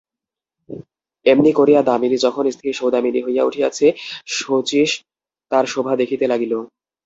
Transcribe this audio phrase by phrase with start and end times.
[1.25, 3.85] এমনি করিয়া দামিনী যখন স্থির সৌদামিনী হইয়া উঠিয়াছে
[4.35, 4.89] শচীশ
[5.51, 6.53] তার শোভা দেখিতে লাগিল।